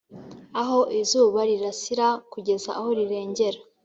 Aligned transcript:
aho 0.61 0.79
izuba 1.01 1.39
rirasira 1.49 2.07
kugeza 2.31 2.69
aho 2.79 2.89
rirengera 2.97 3.59